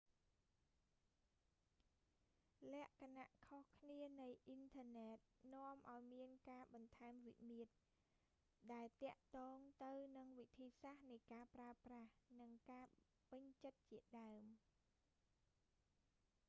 [2.73, 5.17] លក្ខណៈខុសគ្នានៃអ៊ីនធឺណិត
[5.55, 7.73] នាំឱ្យមានការបន្ថែមវិមាត្រ
[8.73, 12.85] ដែលទាក់ទងទៅនឹងវិធីសាស្ត្រនៃការប្រើប្រាស់ និងការ
[13.29, 14.43] ពេញចិត្តជាដើម